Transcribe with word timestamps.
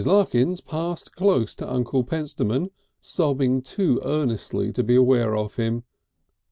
Larkins 0.03 0.61
passed 0.61 1.15
close 1.15 1.53
to 1.53 1.71
Uncle 1.71 2.03
Pentstemon, 2.03 2.71
sobbing 3.01 3.61
too 3.61 4.01
earnestly 4.03 4.71
to 4.71 4.81
be 4.83 4.95
aware 4.95 5.35
of 5.37 5.57
him. 5.57 5.83